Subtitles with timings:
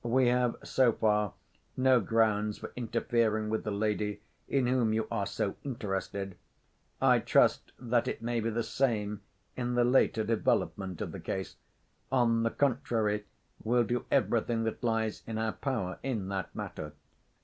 [0.03, 1.33] "We have, so far,
[1.77, 6.35] no grounds for interfering with the lady in whom you are so interested.
[6.99, 9.21] I trust that it may be the same
[9.55, 11.55] in the later development of the case....
[12.11, 13.25] On the contrary,
[13.63, 16.93] we'll do everything that lies in our power in that matter.